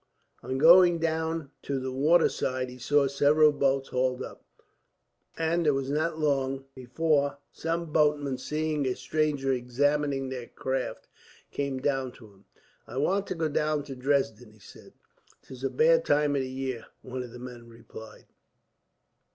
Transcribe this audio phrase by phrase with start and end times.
[0.41, 4.43] On going down to the water side he saw several boats hauled up,
[5.37, 11.07] and it was not long before some boatmen, seeing a stranger examining their craft,
[11.51, 12.45] came down to him.
[12.87, 14.93] "I want to go down to Dresden," he said.
[15.43, 18.25] "'Tis a bad time of the year," one of the men replied.